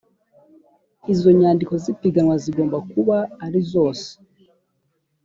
izo 1.13 1.29
nyandiko 1.39 1.73
z’ipiganwa 1.83 2.35
zigomba 2.43 2.77
kuba 2.91 3.17
ari 3.45 3.59
zose 3.71 4.07